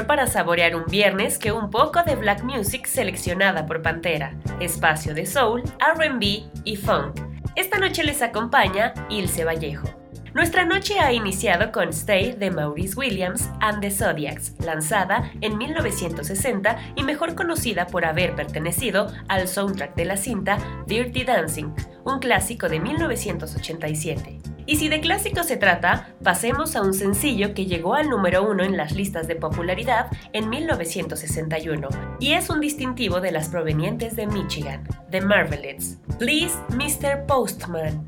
[0.00, 5.26] Para saborear un viernes que un poco de black music seleccionada por Pantera, espacio de
[5.26, 7.20] soul, RB y funk.
[7.56, 10.01] Esta noche les acompaña Ilse Vallejo.
[10.34, 16.94] Nuestra noche ha iniciado con Stay de Maurice Williams and the Zodiacs, lanzada en 1960
[16.96, 20.56] y mejor conocida por haber pertenecido al soundtrack de la cinta
[20.86, 24.38] Dirty Dancing, un clásico de 1987.
[24.64, 28.62] Y si de clásico se trata, pasemos a un sencillo que llegó al número uno
[28.62, 31.88] en las listas de popularidad en 1961,
[32.20, 35.98] y es un distintivo de las provenientes de Michigan, The Marvelettes.
[36.18, 37.26] Please, Mr.
[37.26, 38.06] Postman.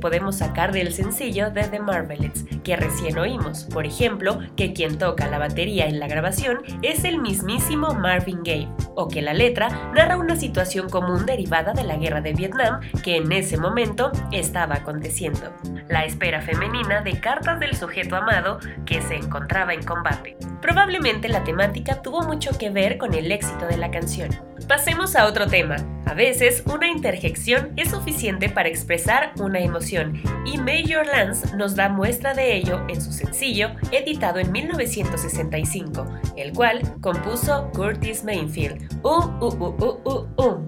[0.00, 3.64] Podemos sacar del sencillo de The Marvelettes, que recién oímos.
[3.64, 8.68] Por ejemplo, que quien toca la batería en la grabación es el mismísimo Marvin Gaye,
[8.94, 13.16] o que la letra narra una situación común derivada de la guerra de Vietnam que
[13.16, 15.52] en ese momento estaba aconteciendo.
[16.00, 20.34] La espera femenina de cartas del sujeto amado que se encontraba en combate.
[20.62, 24.30] Probablemente la temática tuvo mucho que ver con el éxito de la canción.
[24.66, 25.76] Pasemos a otro tema.
[26.06, 31.90] A veces una interjección es suficiente para expresar una emoción y Major Lance nos da
[31.90, 36.06] muestra de ello en su sencillo editado en 1965,
[36.38, 38.90] el cual compuso Curtis Mainfield.
[39.02, 40.66] Uh, uh, uh,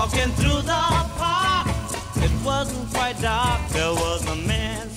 [0.00, 0.82] Walking through the
[1.18, 1.68] park,
[2.16, 3.60] it wasn't quite dark.
[3.68, 4.88] There was a man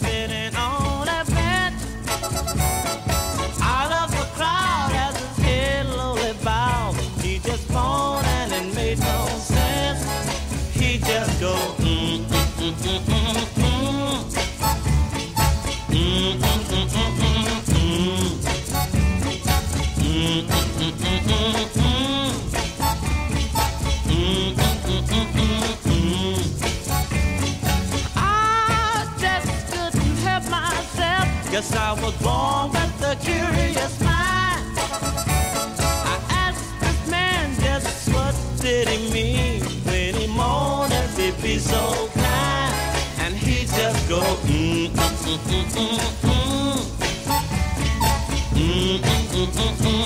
[31.53, 34.75] Guess I was born with a curious mind.
[34.75, 41.59] I asked this man just what did he mean when he moaned and he be
[41.59, 42.73] so kind,
[43.19, 46.79] and he just go mm mm mm mm mm mm.
[48.55, 50.02] Mm, mm, mm, mm, mm, mm.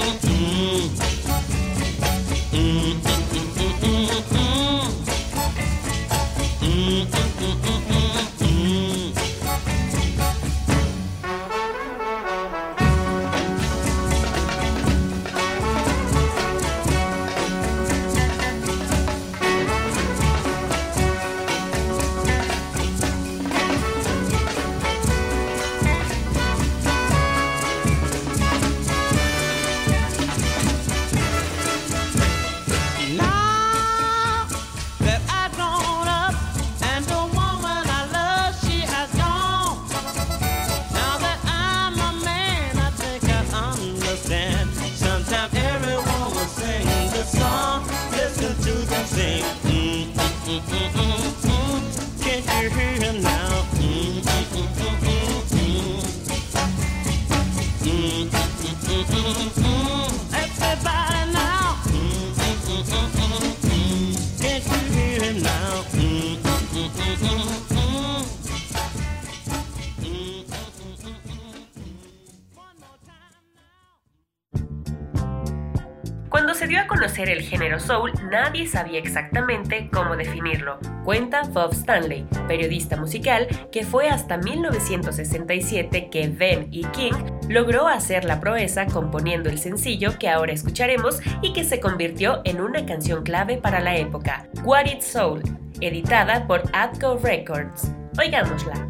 [77.47, 80.79] Género soul, nadie sabía exactamente cómo definirlo.
[81.03, 87.13] Cuenta Bob Stanley, periodista musical, que fue hasta 1967 que Ben y King
[87.49, 92.61] logró hacer la proeza componiendo el sencillo que ahora escucharemos y que se convirtió en
[92.61, 95.41] una canción clave para la época, What Is Soul,
[95.81, 97.91] editada por Atco Records.
[98.19, 98.87] Oigámosla.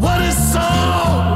[0.00, 1.33] What is soul?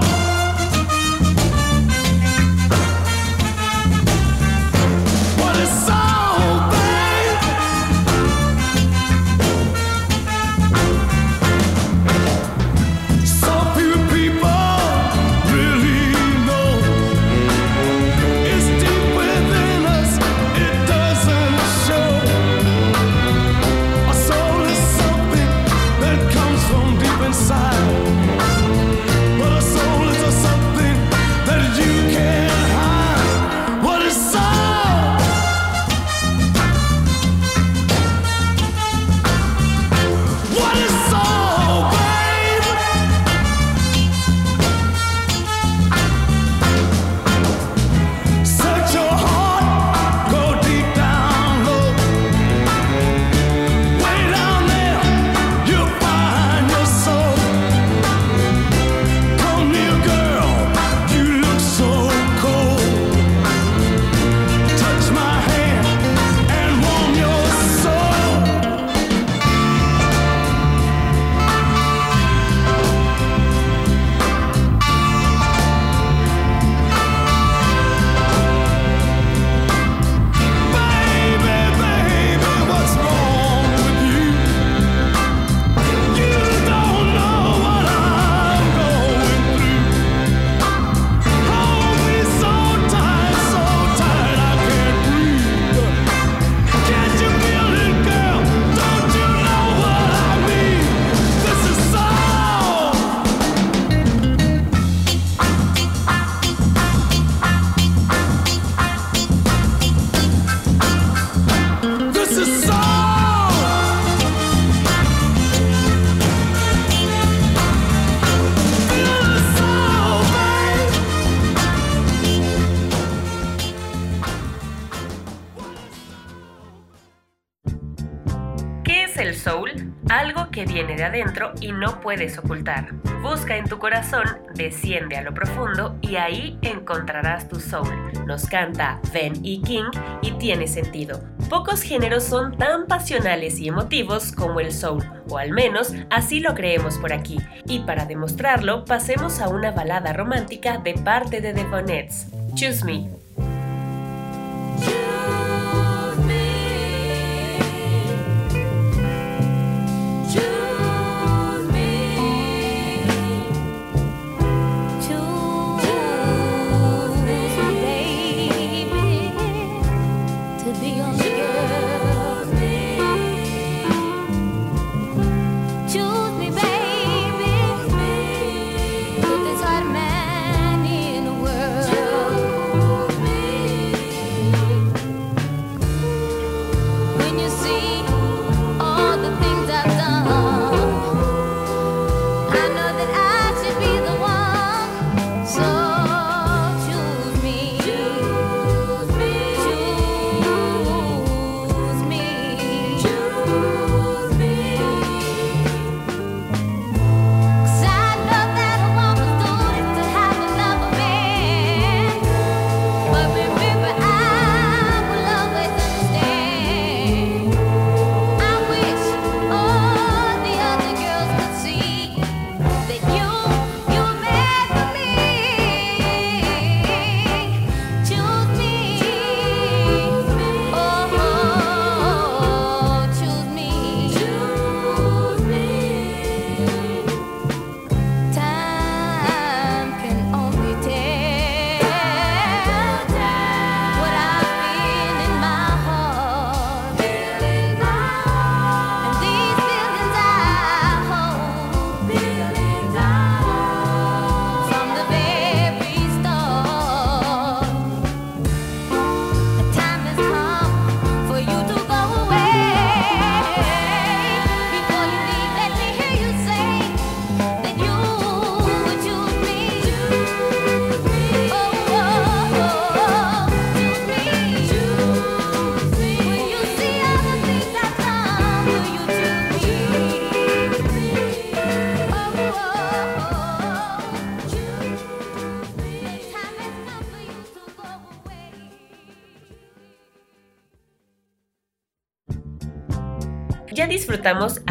[131.72, 132.92] no puedes ocultar.
[133.22, 137.88] Busca en tu corazón, desciende a lo profundo y ahí encontrarás tu soul.
[138.26, 139.90] Nos canta Ben y King
[140.22, 141.20] y tiene sentido.
[141.48, 146.54] Pocos géneros son tan pasionales y emotivos como el soul, o al menos así lo
[146.54, 147.38] creemos por aquí.
[147.66, 153.27] Y para demostrarlo, pasemos a una balada romántica de parte de The Bonnets, Choose Me.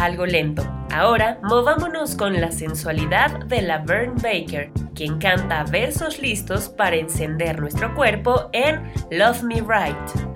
[0.08, 0.64] algo lento.
[0.90, 7.60] Ahora, movámonos con la sensualidad de la Vern Baker, quien canta versos listos para encender
[7.60, 10.27] nuestro cuerpo en Love Me Right.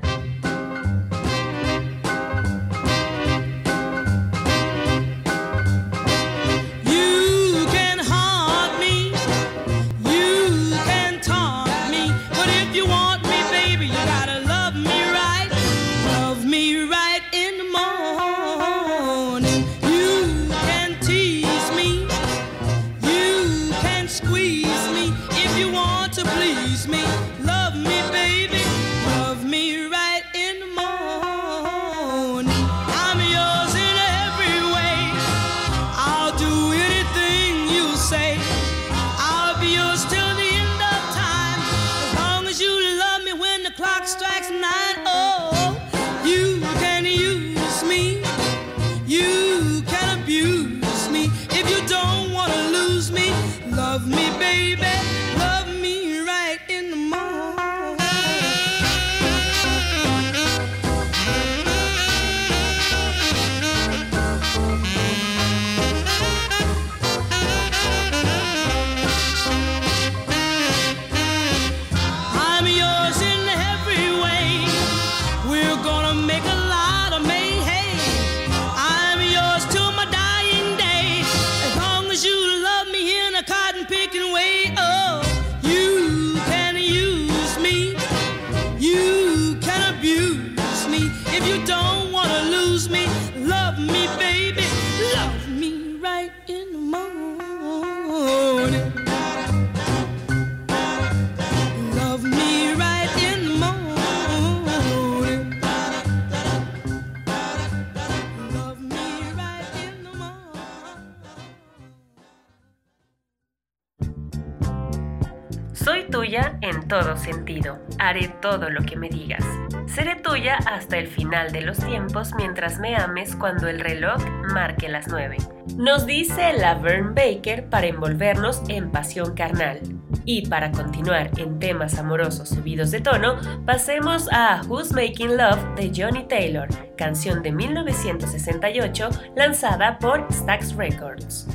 [118.02, 119.46] haré todo lo que me digas.
[119.86, 124.90] Seré tuya hasta el final de los tiempos mientras me ames cuando el reloj marque
[124.90, 125.38] las nueve.
[125.78, 129.80] Nos dice Laverne Baker para envolvernos en pasión carnal.
[130.26, 135.92] Y para continuar en temas amorosos subidos de tono, pasemos a Who's Making Love de
[135.96, 141.48] Johnny Taylor, canción de 1968 lanzada por Stax Records.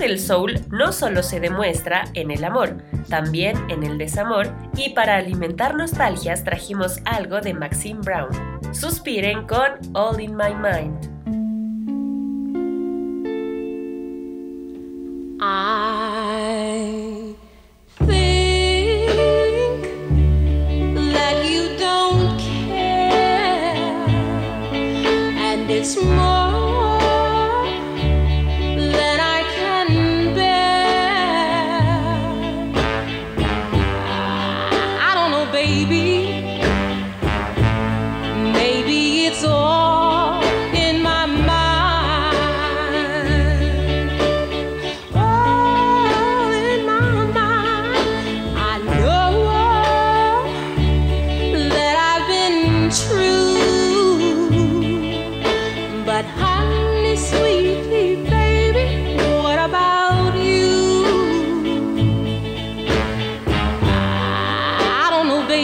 [0.00, 5.16] del soul no solo se demuestra en el amor, también en el desamor, y para
[5.16, 8.30] alimentar nostalgias trajimos algo de Maxine Brown.
[8.72, 11.10] Suspiren con All in My Mind.
[26.04, 26.49] More.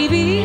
[0.08, 0.35] baby.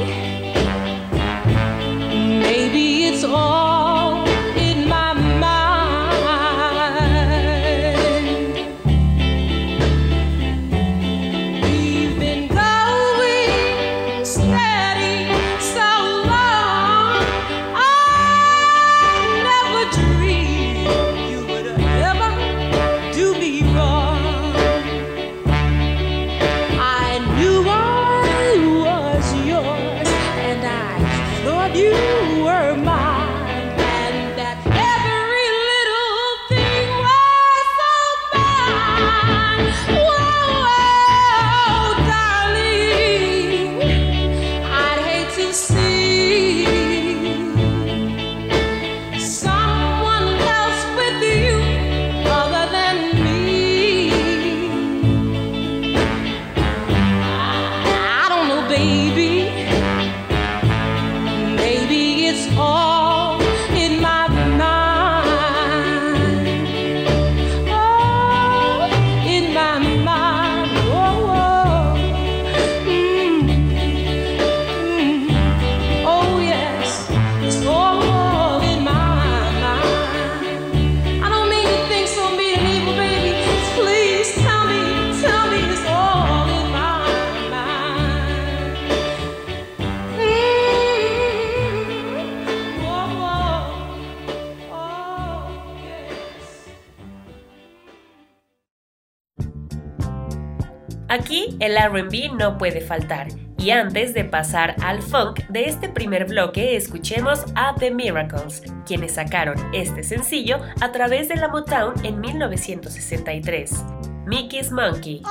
[101.87, 103.27] RB no puede faltar.
[103.57, 109.15] Y antes de pasar al funk de este primer bloque, escuchemos a The Miracles, quienes
[109.15, 113.83] sacaron este sencillo a través de la Motown en 1963.
[114.25, 115.21] Mickey's Monkey.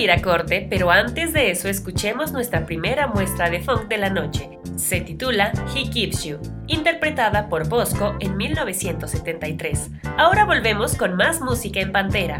[0.00, 4.10] ir a corte, pero antes de eso escuchemos nuestra primera muestra de funk de la
[4.10, 4.58] noche.
[4.76, 9.90] Se titula He Keeps You, interpretada por Bosco en 1973.
[10.16, 12.38] Ahora volvemos con más música en Pantera.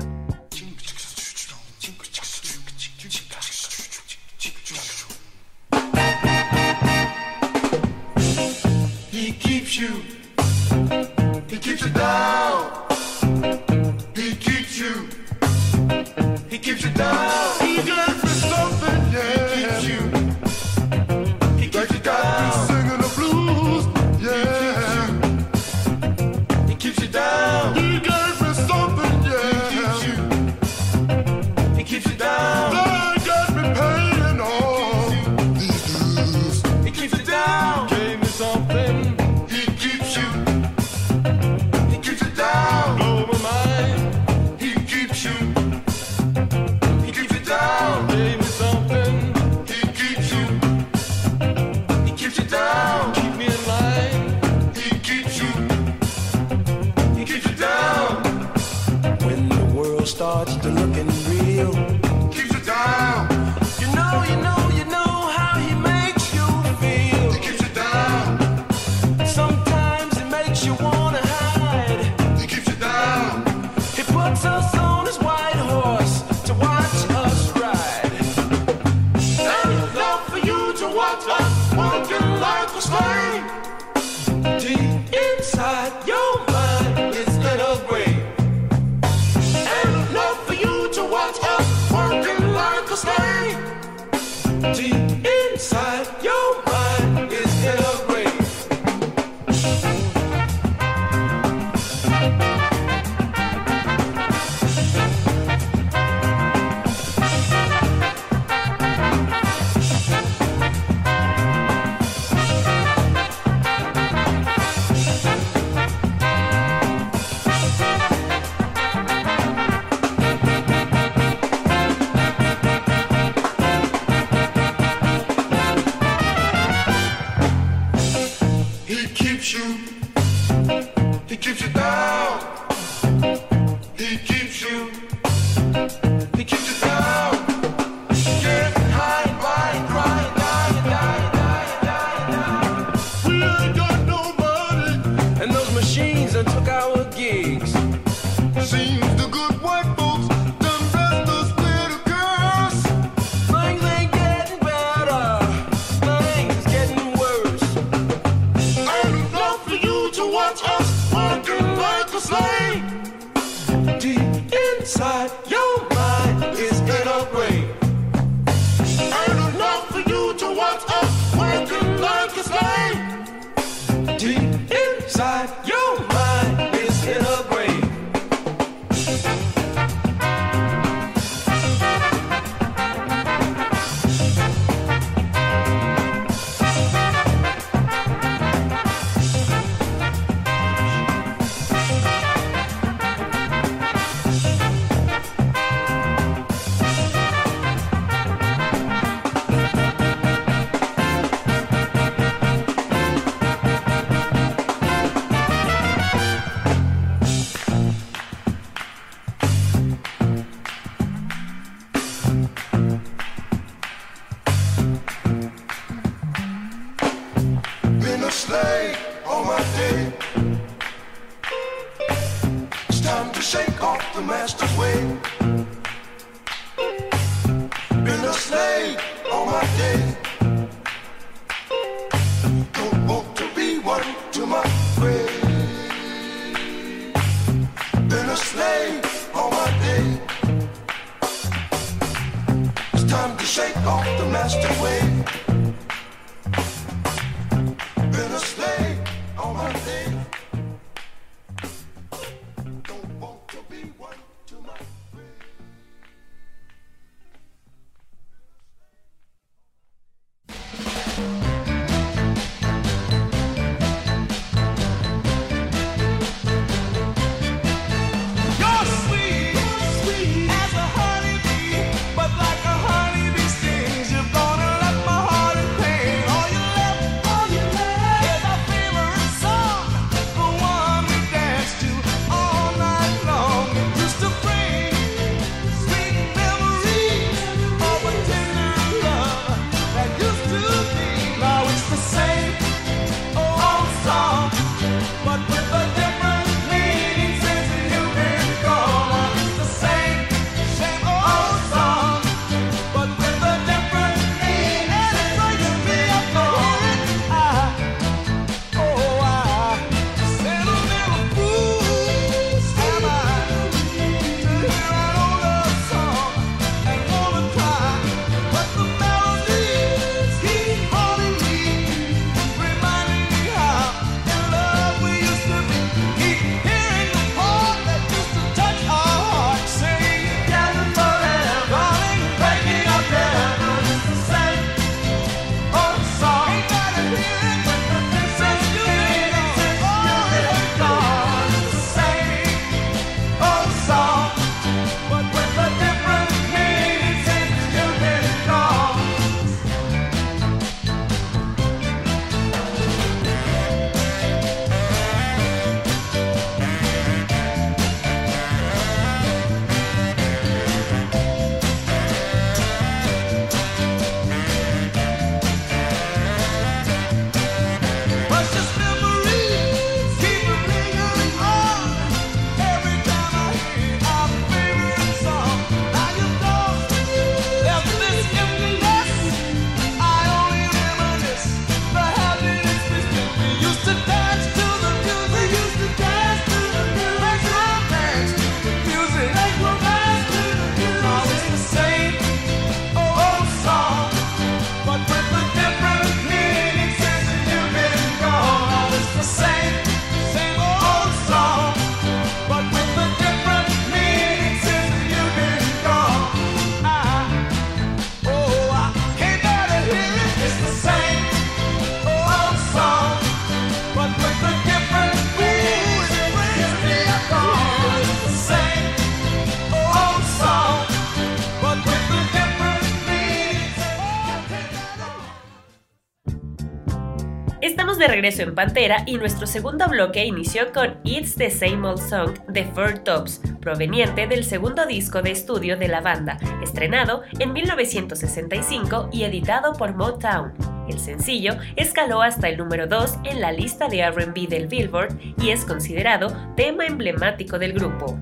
[428.20, 432.64] regreso en Pantera y nuestro segundo bloque inició con It's the Same Old Song de
[432.66, 439.22] Four Tops, proveniente del segundo disco de estudio de la banda, estrenado en 1965 y
[439.22, 440.52] editado por Motown.
[440.86, 445.48] El sencillo escaló hasta el número 2 en la lista de RB del Billboard y
[445.48, 448.18] es considerado tema emblemático del grupo.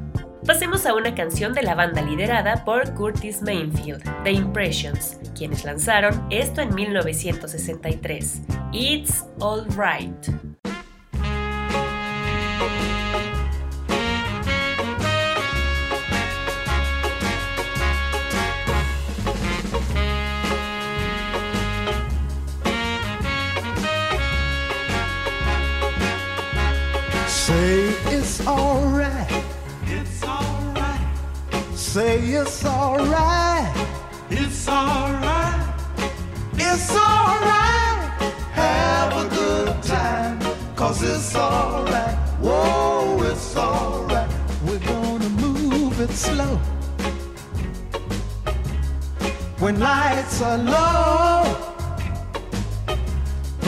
[0.47, 6.25] Pasemos a una canción de la banda liderada por Curtis Mainfield, The Impressions, quienes lanzaron
[6.31, 8.43] esto en 1963.
[8.71, 10.29] It's alright.
[27.27, 29.45] Say it's alright.
[29.87, 31.01] It's alright.
[31.75, 33.89] Say it's alright.
[34.29, 35.75] It's alright.
[36.59, 37.88] It's alright.
[40.89, 44.27] Cause it's alright, whoa, it's alright.
[44.65, 46.57] We're gonna move it slow.
[49.59, 51.45] When lights are low,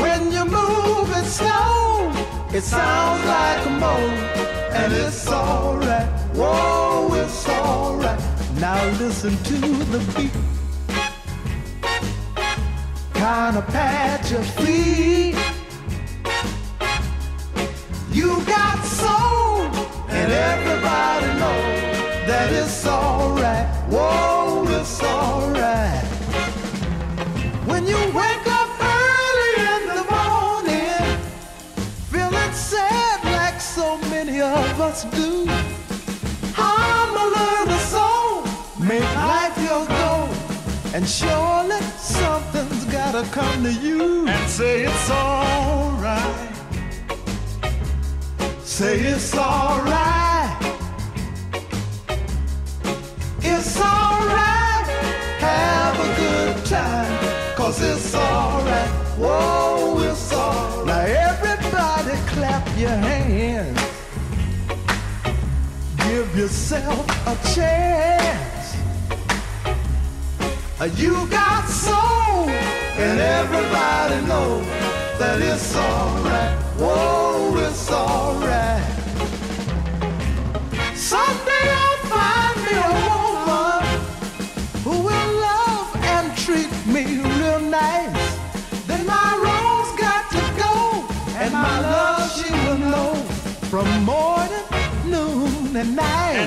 [0.01, 2.11] when you move it slow,
[2.55, 4.15] it sounds like a moan,
[4.73, 8.19] and it's alright, whoa, it's alright.
[8.59, 9.59] Now listen to
[9.93, 10.33] the beat.
[13.13, 15.37] Kind of pat your feet
[34.81, 35.45] us do.
[36.57, 38.45] I'ma learn the soul,
[38.79, 40.29] make life your goal,
[40.95, 46.49] and surely something's gotta come to you and say it's alright.
[48.65, 50.57] Say it's alright.
[53.43, 54.87] It's alright.
[55.41, 57.57] Have a good time.
[57.57, 58.91] Cause it's alright.
[59.19, 60.87] Whoa, it's alright.
[60.87, 61.01] Now
[61.31, 63.90] everybody clap your hands.
[66.11, 68.75] Give yourself a chance.
[71.01, 72.49] You got soul,
[72.99, 74.67] and everybody knows
[75.21, 76.30] that it's alright.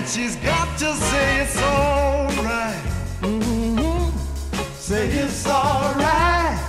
[0.04, 2.84] And she's got to say it's alright.
[3.22, 4.18] Mm-hmm.
[4.76, 6.60] Say it's alright.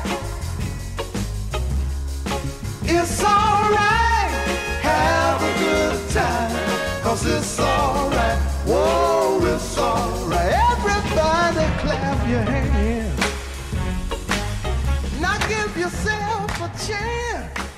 [2.84, 4.30] It's alright.
[4.82, 7.02] Have a good time.
[7.02, 8.38] Cause it's alright.
[8.68, 10.52] Whoa, it's alright.
[10.70, 13.18] Everybody clap your hands.
[15.20, 17.73] Now give yourself a chance.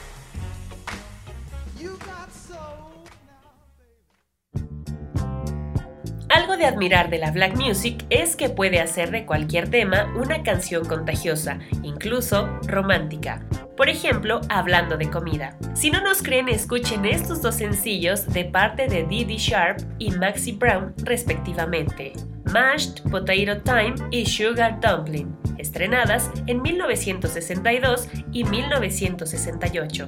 [6.56, 10.84] De admirar de la black music es que puede hacer de cualquier tema una canción
[10.84, 13.44] contagiosa, incluso romántica.
[13.76, 15.56] Por ejemplo, hablando de comida.
[15.74, 20.52] Si no nos creen, escuchen estos dos sencillos de parte de Didi Sharp y Maxi
[20.52, 22.12] Brown, respectivamente.
[22.52, 30.06] Mashed Potato Time y Sugar Dumpling, estrenadas en 1962 y 1968.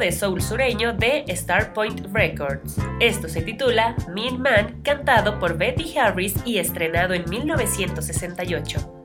[0.00, 2.76] de soul sureño de Starpoint Records.
[3.00, 8.99] Esto se titula Mean Man, cantado por Betty Harris y estrenado en 1968.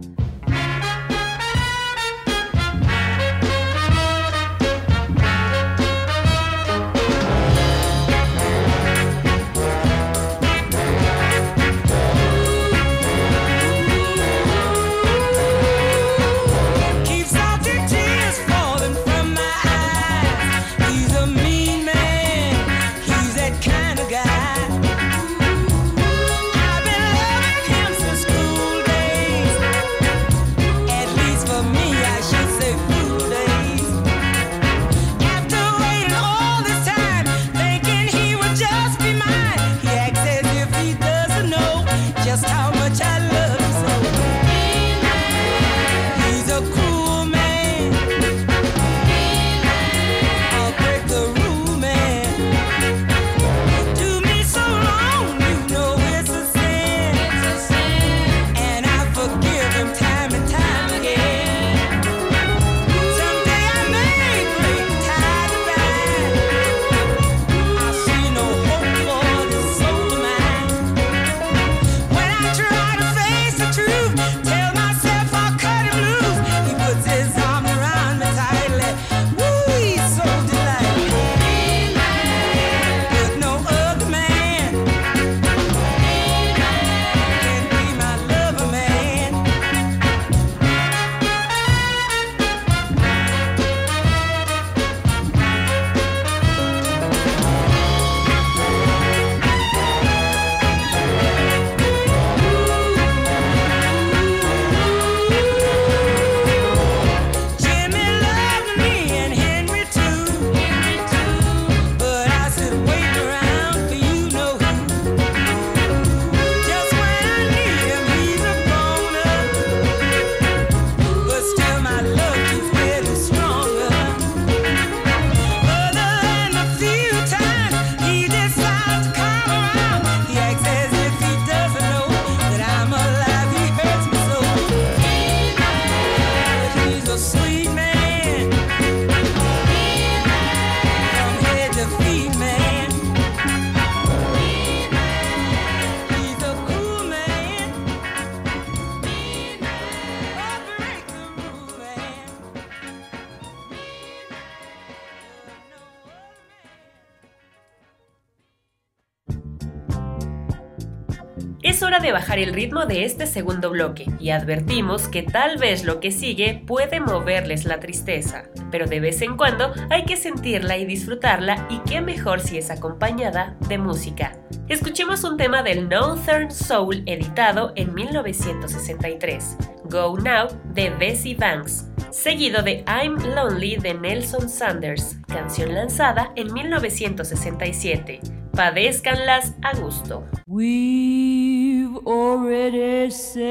[161.76, 165.84] Es hora de bajar el ritmo de este segundo bloque y advertimos que tal vez
[165.84, 170.78] lo que sigue puede moverles la tristeza, pero de vez en cuando hay que sentirla
[170.78, 174.38] y disfrutarla y qué mejor si es acompañada de música.
[174.70, 179.58] Escuchemos un tema del Northern Soul editado en 1963,
[179.90, 186.54] Go Now de Bessie Banks, seguido de I'm Lonely de Nelson Sanders, canción lanzada en
[186.54, 190.24] 1967 Padézcanlas a gusto.
[190.48, 193.46] We've already said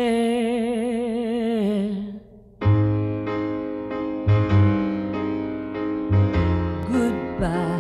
[6.91, 7.74] goodbye.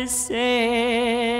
[0.00, 1.39] Already said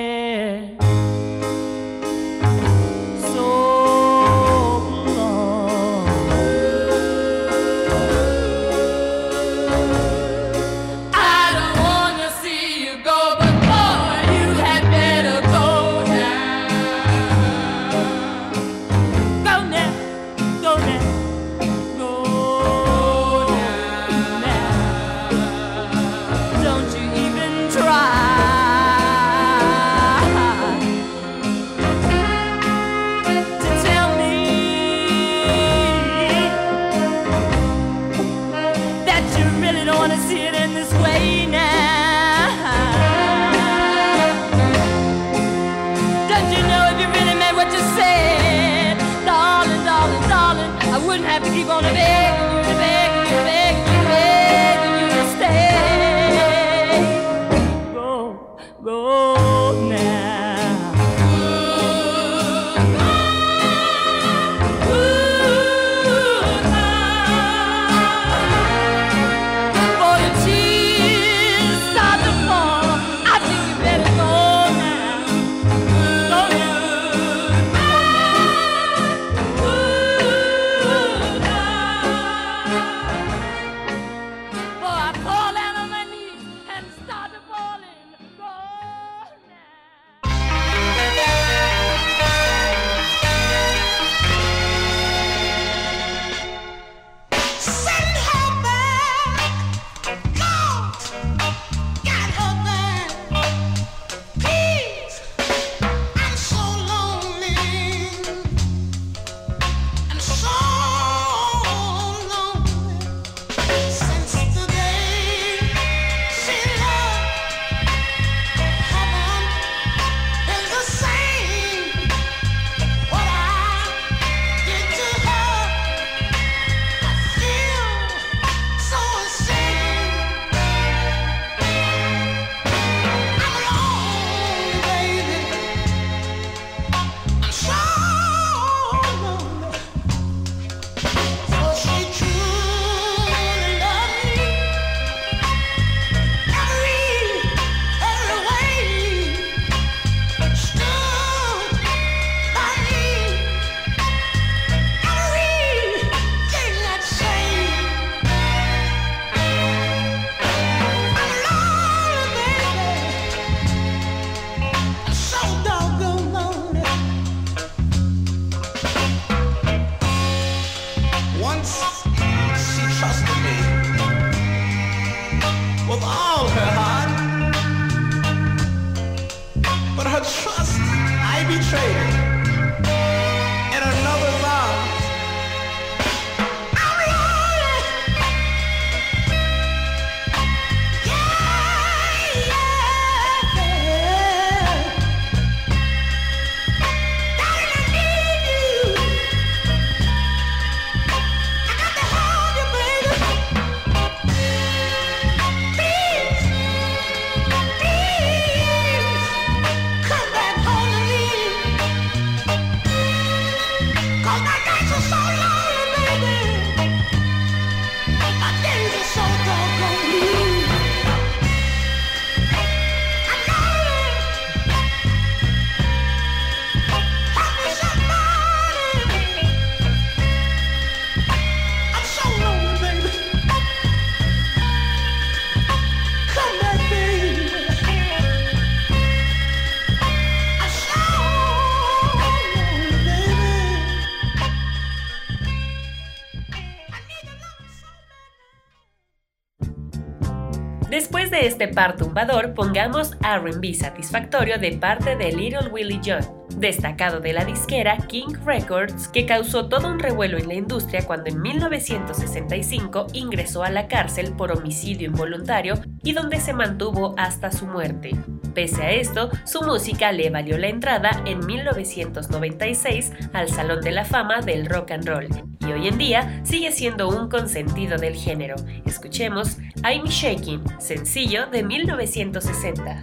[251.70, 256.20] par tumbador, pongamos RB satisfactorio de parte de Little Willie John,
[256.56, 261.30] destacado de la disquera King Records, que causó todo un revuelo en la industria cuando
[261.30, 267.66] en 1965 ingresó a la cárcel por homicidio involuntario y donde se mantuvo hasta su
[267.66, 268.12] muerte.
[268.54, 274.04] Pese a esto, su música le valió la entrada en 1996 al Salón de la
[274.04, 275.28] Fama del Rock and Roll
[275.60, 278.56] y hoy en día sigue siendo un consentido del género.
[278.84, 283.02] Escuchemos I'm Shaking, sencillo de 1960.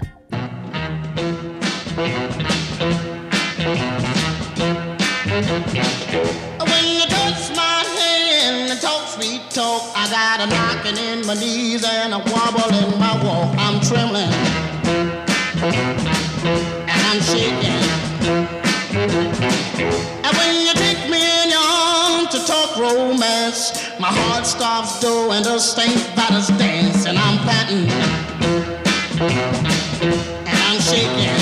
[6.59, 11.35] When you touch my hand and talk sweet talk, I got a knocking in my
[11.35, 13.55] knees and a wobble in my walk.
[13.57, 14.76] I'm trembling
[15.63, 17.83] and I'm shaking.
[20.23, 25.33] And when you take me in your arms to talk romance, my heart stops the
[26.57, 27.37] dance, and I'm
[30.45, 31.41] and I'm shaking.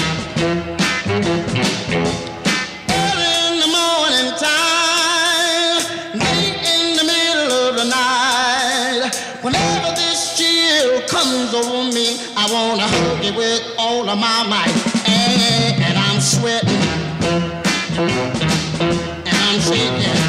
[2.89, 5.81] Early in the morning time,
[6.15, 9.11] late in the middle of the night.
[9.41, 14.75] Whenever this chill comes over me, I wanna hug it with all of my might.
[15.05, 16.85] Eh, and, and I'm sweating,
[19.29, 20.19] and I'm shaking.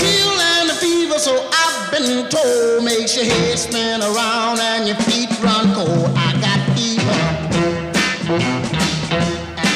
[0.00, 4.96] Chill and a fever, so I've been told, makes your head spin around and your
[5.08, 6.10] feet run cold.
[6.16, 7.20] I got fever.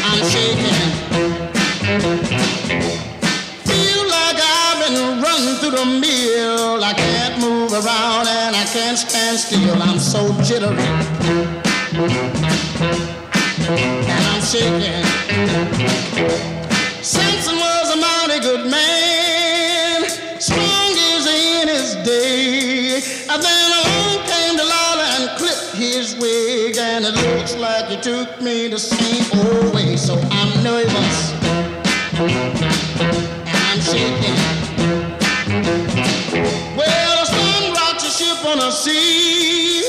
[0.08, 0.80] I'm shaking.
[3.68, 6.82] Feel like I've been running through the mill.
[6.82, 8.15] I can't move around and
[8.96, 9.82] can't stand still.
[9.82, 10.72] I'm so jittery.
[13.68, 15.04] And I'm shaking.
[17.02, 20.04] Samson was a mighty good man.
[20.40, 23.02] Strong as in his day.
[23.28, 26.78] And then along came Delilah and clipped his wig.
[26.78, 29.96] And it looks like he took me the same old oh, way.
[29.96, 31.32] So I'm nervous.
[33.44, 34.36] And I'm shaking.
[36.76, 37.05] Well,
[38.46, 39.82] on a sea.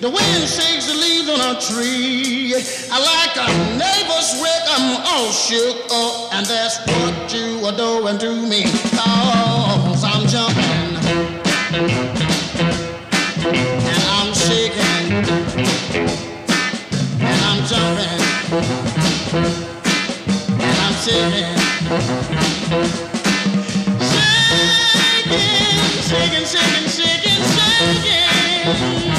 [0.00, 2.54] The wind shakes the leaves on a tree.
[2.90, 3.46] I like a
[3.76, 6.32] neighbor's wreck, I'm all shook up.
[6.34, 8.64] And that's what you are doing to me.
[8.96, 10.96] Cause I'm jumping.
[13.84, 15.12] And I'm shaking.
[17.20, 18.20] And I'm jumping.
[20.58, 21.56] And I'm shaking.
[25.20, 29.09] Shaking, shaking, shaking, shaking, shaking.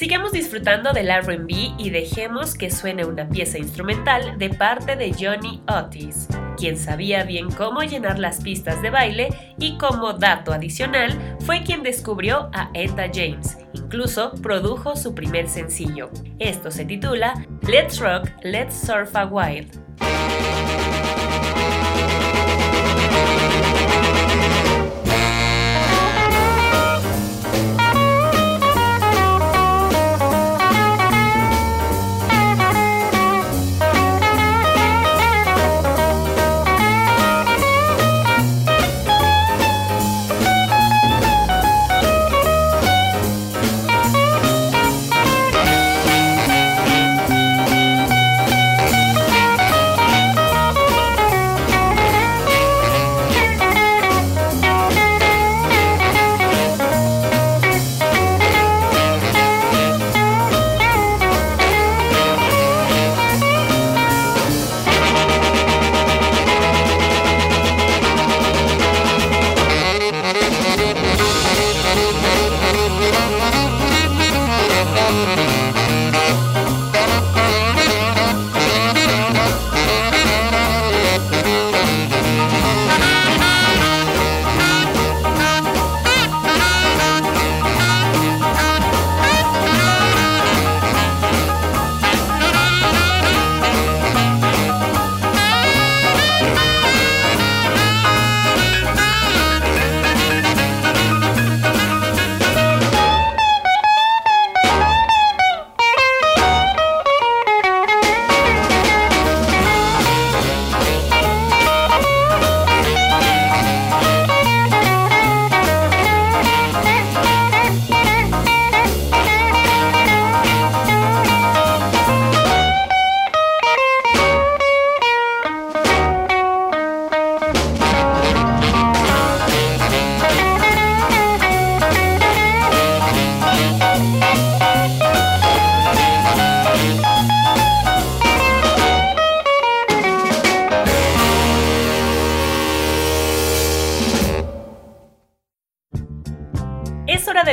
[0.00, 5.62] Sigamos disfrutando del RB y dejemos que suene una pieza instrumental de parte de Johnny
[5.68, 6.26] Otis,
[6.56, 9.28] quien sabía bien cómo llenar las pistas de baile
[9.58, 16.08] y como dato adicional fue quien descubrió a Etta James, incluso produjo su primer sencillo.
[16.38, 17.34] Esto se titula
[17.68, 19.68] Let's Rock, Let's Surf a While.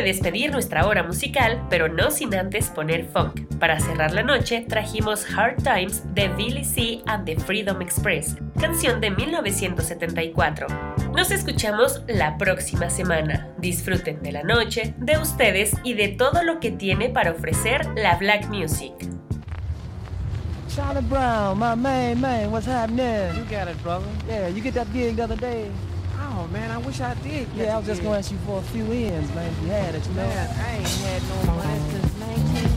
[0.08, 3.42] Despedir nuestra hora musical, pero no sin antes poner funk.
[3.60, 7.02] Para cerrar la noche, trajimos Hard Times de Billy C.
[7.08, 10.68] and the Freedom Express, canción de 1974.
[11.14, 13.50] Nos escuchamos la próxima semana.
[13.58, 18.16] Disfruten de la noche, de ustedes y de todo lo que tiene para ofrecer la
[18.16, 18.94] Black Music.
[20.74, 23.36] Charlie Brown, my main man, what's happening?
[23.36, 24.06] You got it, brother.
[24.30, 25.70] Yeah, you get that gig the other day.
[26.30, 27.48] Oh man, I wish I did.
[27.56, 29.52] Yeah, I was just gonna ask you for a few ends, man.
[29.52, 30.28] If you had it, you know.
[30.28, 32.77] Man, I ain't had no money since 19.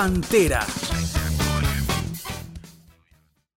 [0.00, 0.79] Pantera